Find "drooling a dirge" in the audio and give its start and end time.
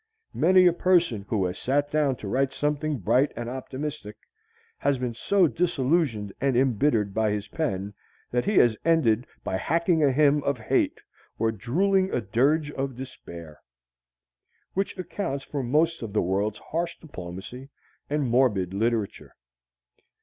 11.51-12.71